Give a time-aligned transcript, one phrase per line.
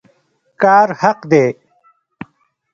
[0.61, 1.45] کار حق دی